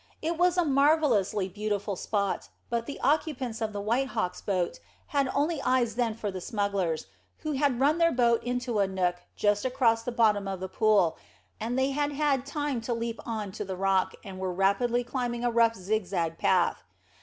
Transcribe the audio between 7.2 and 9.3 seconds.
who had run their boat into a nook